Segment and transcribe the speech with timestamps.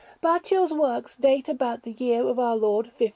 [0.19, 3.09] Baccio's works date about the year of our Lord 1533.